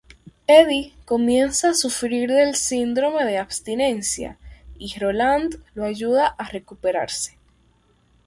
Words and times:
Eddie 0.47 0.95
comienza 1.05 1.69
a 1.69 1.73
sufrir 1.75 2.27
del 2.31 2.55
síndrome 2.55 3.23
de 3.23 3.37
abstinencia 3.37 4.39
y 4.79 4.97
Roland 4.97 5.61
lo 5.75 5.83
ayuda 5.85 6.25
a 6.39 6.49
recuperarse. 6.49 7.37